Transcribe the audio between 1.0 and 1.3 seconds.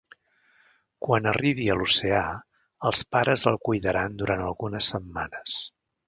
Quan